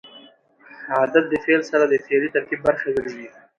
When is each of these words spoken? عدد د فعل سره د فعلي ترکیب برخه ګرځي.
عدد 1.01 1.23
د 1.29 1.33
فعل 1.43 1.61
سره 1.71 1.83
د 1.87 1.93
فعلي 2.05 2.29
ترکیب 2.35 2.59
برخه 2.67 2.87
ګرځي. 2.97 3.27